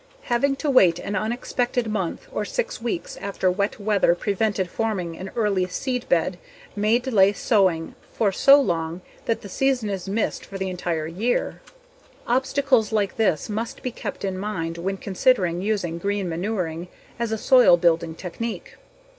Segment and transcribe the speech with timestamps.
[0.23, 5.29] Having to wait an unexpected month or six weeks after wet weather prevented forming an
[5.35, 6.39] early seed bed
[6.75, 11.61] may delay sowing for so long that the season is missed for the entire year.
[12.25, 16.87] Obstacles like this must be kept in mind when considering using green manuring
[17.19, 18.77] as a soil building technique.